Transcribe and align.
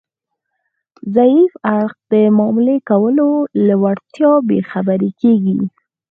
ضعیف 1.15 1.51
اړخ 1.75 1.93
د 2.11 2.13
معاملې 2.37 2.77
کولو 2.89 3.29
له 3.67 3.75
وړتیا 3.83 4.31
بې 4.47 4.59
برخې 4.87 5.11
کیږي 5.21 5.57